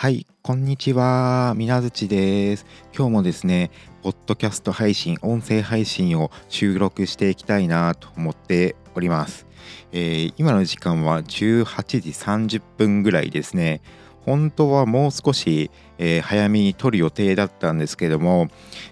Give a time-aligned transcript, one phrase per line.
[0.00, 1.54] はい、こんにちは。
[1.56, 2.66] みなずちです。
[2.96, 3.72] 今日もですね、
[4.04, 9.48] ポッドキャスト配信、音声配信を収録していきたいなと思っております。
[9.90, 11.64] えー、今の時間は18
[12.00, 13.80] 時30分ぐらいですね。
[14.24, 18.46] 本当はもう少し、えー、早めに撮る予定だったんですけども、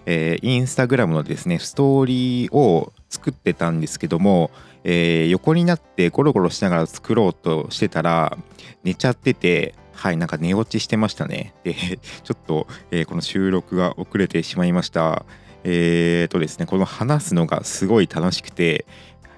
[0.07, 4.51] えー、インスタグラムのですね、ストーリーを作ってたんですけども、
[4.83, 8.37] え、横になってゴロゴロしながら作ろうとしてたら
[8.83, 11.55] 寝ちゃっててはい、なんか寝落ちしてましたね。
[11.65, 11.75] で、
[12.23, 15.25] ちょっと、えー、この収録が遅れてしまいました。
[15.65, 18.87] えーとですね、この話すのがすごい楽しくて、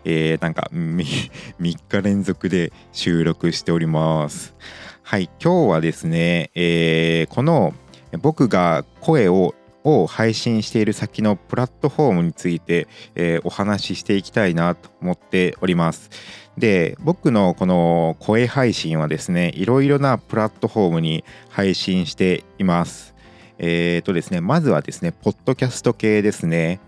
[0.05, 4.55] えー、なんか 3, 日連続で収録しております。
[5.03, 7.73] はい、今日はですね、えー、この
[8.21, 9.55] 僕が声を
[9.89, 16.11] を配信している先のプラットフォームについて、えー、お話ししていきたいなと思っております。
[16.57, 23.15] で僕のこの声配信はですねいろいろなプラットフォームに配信しています。
[23.59, 26.81] えっ、ー、とですねまずはですねポッドキャスト系ですね。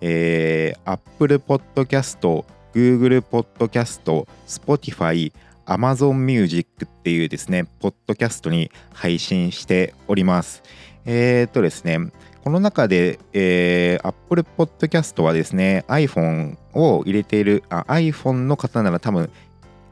[0.00, 5.32] えー、Apple Podcast、Google Podcast、Spotify、
[5.66, 10.62] Amazon Music っていうですね、ポッドキャストに配信しております。
[11.04, 11.98] えっ、とですね、
[12.42, 19.30] この中で、えー、Apple Podcast はですね、iPhone を入れている、あ iPhone の方なら多分、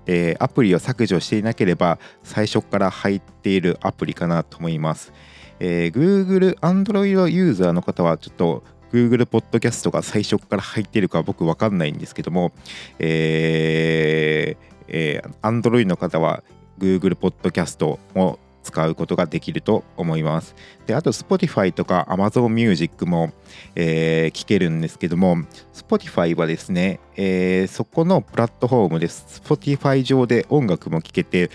[0.06, 5.12] えー、アプリを削除していなければ最初から入っているアプリかなと思います。
[5.60, 12.50] えー、Google、Android ユーザーの方はちょっと Google Podcast が最初から入っているか僕わかんないんですけども、
[12.98, 16.42] えーえー、Android の方は
[16.80, 18.40] Google Podcast を
[18.70, 20.54] 使うことができると思います。
[20.86, 23.32] で、あと Spotify とか Amazon Music も、
[23.74, 25.38] えー、聞けるんですけども、
[25.74, 29.42] Spotify はですね、えー、そこのプラットフォームです。
[29.44, 31.50] Spotify 上で音楽も聴けて、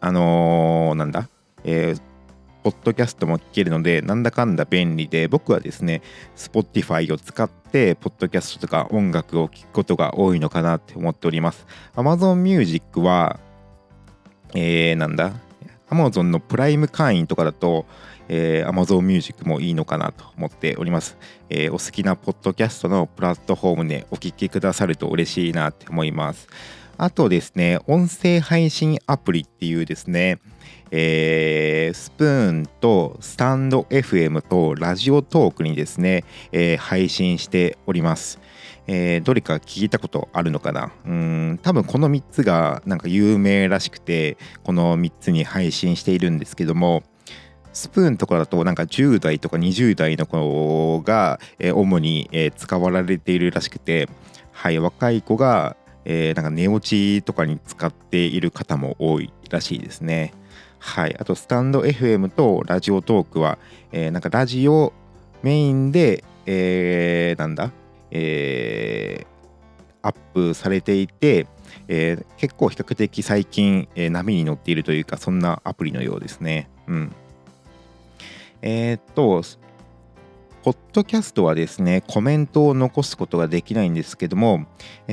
[0.00, 1.28] あのー、なんだ、
[1.62, 2.00] えー、
[2.62, 6.00] ポッドキャストも聞けるので、なんだかんだ便利で、僕はですね、
[6.34, 11.66] Spotify を使って、ポッドキャストとか音楽を聴くことが多いのかなって思っております。
[11.94, 13.38] Amazon Music は、
[14.54, 15.32] えー、なんだ
[15.94, 17.86] Amazon のプライム会員とかだと、
[18.28, 21.16] えー、Amazon Music もいいのかなと思っております、
[21.48, 26.48] えー、お好きなポッドキャストのプラットフォームでお聞きくださると嬉しいなって思います。
[26.96, 30.38] あとですね、音声配信アプリっていうですね、
[30.92, 38.38] えー、スプーンとスタンド FM とラジオトークにですね、えー、配信しております。
[38.86, 40.92] えー、どれか聞いたことあるのかな？
[41.06, 47.02] うん多分この3つがなんか有名らしくてこの3つに配信しているんですけども
[47.72, 54.08] スプーンとかだとなんか10代とか20代の子が、えー、主に、えー、使われているらしくて、
[54.52, 60.34] はい、若い子が、えー、なんか寝落ちとかに使っている方も多いらしいですね。
[60.78, 63.58] はい、あとスタンド FM とラジオトークは、
[63.90, 64.92] えー、なんかラジオ
[65.42, 67.72] メインで、えー、なんだ？
[68.14, 71.46] えー、アップされていて、
[71.88, 76.70] えー、結構比較的最近、えー、波に乗っているというかそんなアプリのようですね。
[76.86, 77.12] うん。
[78.62, 79.42] えー、っと、
[80.62, 84.64] ポッドキャストはですね、コメントを残すことができないんですけども、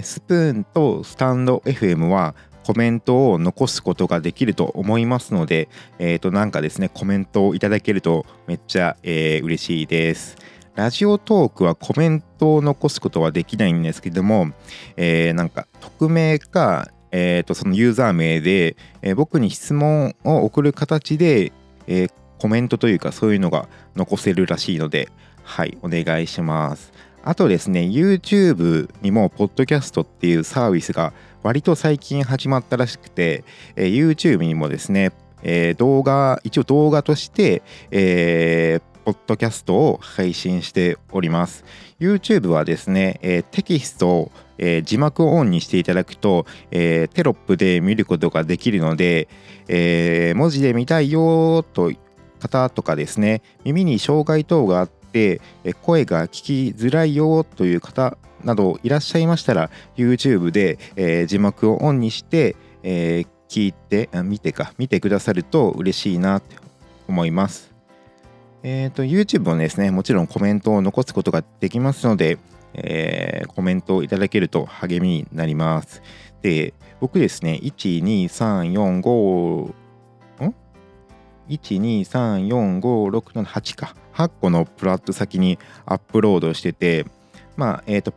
[0.01, 5.67] スプーンとスタンド FM はコメントを残すことができると思いますので、
[5.99, 10.37] えっ、と、なんかですね、コメントをいただけるとめっちゃ、えー、嬉しいです。
[10.75, 14.51] ラジオトークはコメントを残すことはできないんですけども、
[14.95, 21.51] えー、なんか匿名か、えー、とそのユーザー名で、えー、僕に質問を送る形で、
[21.87, 25.09] えー、コメントというかそういうのが残せるらしいので、
[25.43, 26.93] はい、お願いします。
[27.23, 33.43] あとですね、YouTube にも、ポッドキャストっていうサービスが割と最近始まったらしくて、
[33.75, 35.11] えー、YouTube にもですね、
[35.43, 37.61] えー、動画、一応動画として、
[37.91, 41.65] えー、ポッドキャストを配信しております。
[41.99, 49.27] YouTube はですね、えー、テキストを、えー、字幕をオンにしていただくと、えー、テロップで見ることができるので、
[49.67, 51.91] え文字で見たいよと
[52.39, 66.45] 方とかですね、耳に障害等があって、え声が聞きづらいよという方などいらっしゃいましたら、YouTube で、え字幕をオンにして、え聞いて、見てか、見てくださると嬉しいなと
[67.09, 67.70] 思います。
[68.63, 72.37] えっ、ー、と、YouTube もですね、もちろんコメントを残すことができますので、
[72.73, 76.01] えー、コメントをいただけると励みになります。
[76.41, 80.55] で、僕ですね、1、2、3、4、5、ん
[81.49, 83.95] ?1、2、3、4、5、6、7、8か。
[84.13, 87.05] 8個のプラット先にアップロードしてて、
[87.55, 88.13] まあ、えっ、ー、と、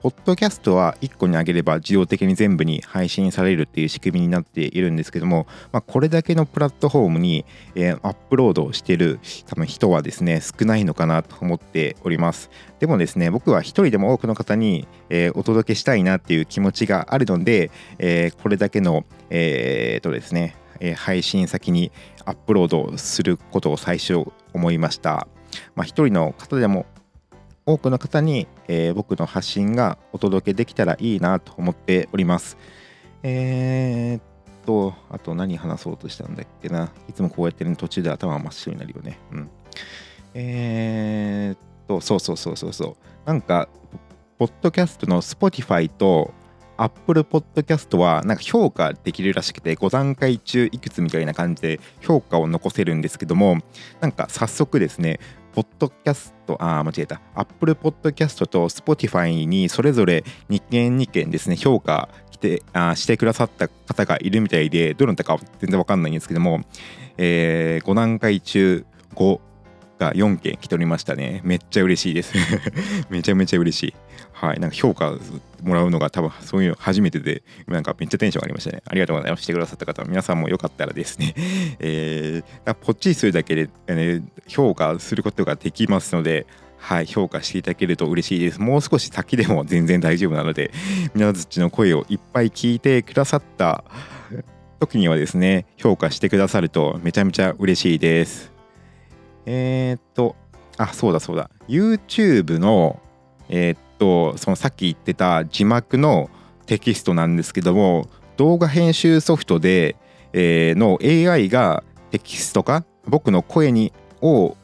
[0.00, 12.48] ポッドキャストは1個に上げれば自動的に全部に配信されるっていう仕組みになっているんですけども、まあ、これだけのプラットフォームに、えー、アップロードしてる多分人はですね少ないのかなと思っております
[12.78, 20.56] でもですね僕は一人でも多くの方に、えー、お届けしたいなっていう気持ちがあるので、えー、これだけのえー、とですね
[20.96, 21.90] 配信先に
[22.24, 24.24] アップロードすることを最初
[24.54, 25.26] 思いました。
[25.74, 26.86] まあ、一人の方でも
[27.68, 32.56] 多くの方に、えー、僕の発信がお届けできたらいいなと思っております。
[33.22, 34.22] えー、っ
[34.64, 36.90] と、あと何話そうとしたんだっけな。
[37.10, 39.18] いつもこうやってる、途中で頭真っ白になるよね。
[39.32, 39.50] うん。
[40.32, 42.96] えー、っと、そうそうそうそうそう。
[43.26, 43.68] なんか、
[44.38, 46.32] ポッドキャストの Spotify と
[46.78, 53.58] Apple Podcast はなんか評価できるらしくて5段階中いくつみたいな感じで評価を残せるんですけども
[54.00, 55.18] なんか早速ですね
[55.52, 57.20] ポッドキャスト、あ、間違えた。
[57.34, 66.60] Apple Podcast と Spotify にそれぞれ2件2件ですね、評価してあしてくださった方がいるみたいで、どなたか全然わかんないんですけども、
[67.16, 69.40] えー、5段階中5
[69.98, 71.40] が4件来ておりましたね。
[71.44, 72.34] めっちゃ嬉しいです。
[73.10, 73.94] めちゃめちゃ嬉しい。
[74.32, 74.60] はい。
[74.60, 75.18] なんか評価
[75.62, 78.82] もらうのが多分そういうの初めてで、なんかめっちゃテンション上がりましたね。
[78.86, 79.42] ありがとうございます。
[79.42, 81.34] してくださった方、皆さんもよかったらですね、
[81.80, 86.46] えー、ポッチするだけで、え、評価することができますので、
[86.76, 88.60] はい、評価していただけると嬉しいです。
[88.60, 90.70] もう少し先でも全然大丈夫なので、
[91.14, 93.84] 皆づちの声をいっぱい聞いてくださった
[94.78, 98.57] 時にはですね、評価してくださるとめちゃめちゃ嬉しいです。
[99.50, 100.36] えー、っと、
[100.76, 101.48] あ、そうだそうだ。
[101.68, 103.00] YouTube の、
[103.48, 106.28] えー、っと、そのさっき言ってた字幕の
[106.66, 109.96] テキストなんですけども、動画編集ソフトで、
[110.34, 114.54] えー、の AI がテキスト化、僕の声にを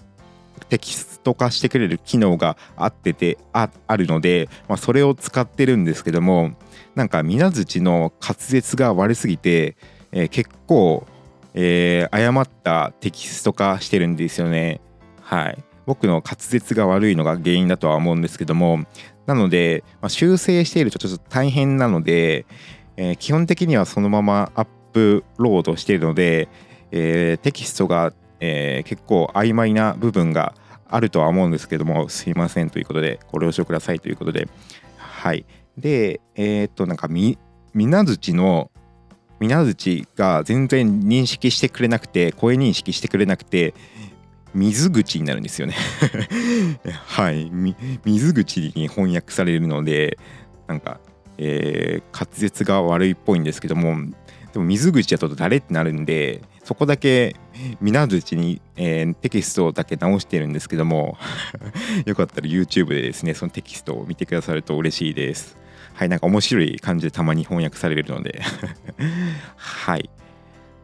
[0.69, 6.53] テキスト化してくれる機能があっててあるので、まあ、それを使ってるんですけども
[6.95, 9.77] なんか水槌の滑舌が悪すぎて、
[10.13, 11.07] えー、結構
[11.55, 14.81] えー、誤ったテキスト化してるんですよね。
[15.21, 15.65] はい。
[15.87, 18.85] 僕の滑舌が悪いのが原因だとは思うんですけども、
[19.27, 22.47] なので、まあ、修正しているとちょっと大変なので、
[22.97, 26.49] えー、基本的にはそのままアップロードしているので、
[26.91, 30.55] えー、テキストが、えー、結構曖昧な部分が
[30.89, 34.49] あるとは思うんですけども、すいませんということで、ご了承くださいということで、
[34.97, 35.45] はい。
[35.77, 37.39] で、えっと、なんかみ、
[37.73, 38.71] みなづちの
[39.41, 43.75] 水口が全然認識してくれなくて声認識してくれなくて
[44.55, 45.75] 水口になるんですよね。
[47.07, 47.51] はい。
[48.05, 50.17] 水口に翻訳されるので
[50.69, 51.01] なんか、
[51.39, 53.97] えー、滑舌が悪いっぽいんですけども
[54.53, 57.35] でも水口だと誰ってなるんでそこだけ
[57.81, 61.19] 水口に、えー、テキストだけ直してるんですけども
[62.07, 65.64] よかったら YouTube でですねそのテキストを見てくださると嬉しいです。
[65.95, 68.43] はい、なんか面白い感じでたまに翻訳されるので
[69.57, 70.11] はい。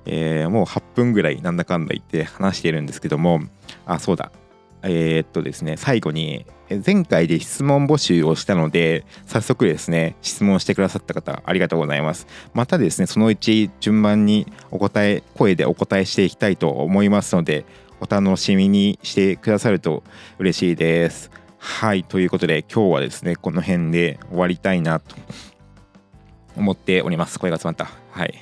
[0.06, 3.42] えー、もう8分ぐらいなんだかんだ言って話してるんですけども、
[3.86, 4.32] あ、そうだ。
[4.82, 6.46] えー、っとですね、最後に、
[6.86, 12.26] 前回で質問募集をしたので、早速ですね、質問してくださった方、ありがとうございます。
[12.54, 17.64] またですね、そのうち順番にお答え、声でお答えしていきたいと思いますので、
[18.00, 20.02] お楽しみにしてくださると
[20.38, 21.30] 嬉しいです。
[21.62, 25.14] はい、ということで今日はですね、この辺で終わりたいなと
[26.56, 27.38] 思っております。
[27.38, 28.18] 声が詰まった。
[28.18, 28.34] はい。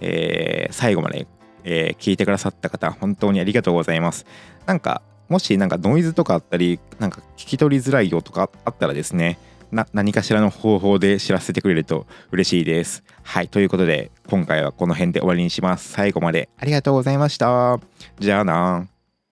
[0.00, 1.28] えー、最後まで、
[1.62, 4.26] えー、聞いてくださった方、本当にありがとうございます。
[4.66, 9.38] なんか、もしなんかノイズとかあったり、なんか聞き取りづらいよとかあったらですね、
[9.70, 13.04] な何かしらの方法で知らせてくれると嬉しいです。
[13.22, 15.92] はい、ということで、今回はこの辺で終わりにします。
[15.92, 17.78] 最後までありがとうございました。
[18.18, 18.88] じゃあな